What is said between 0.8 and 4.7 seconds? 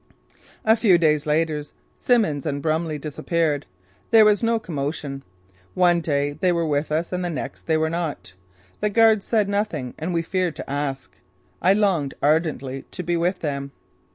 days later Simmons and Brumley disappeared. There was no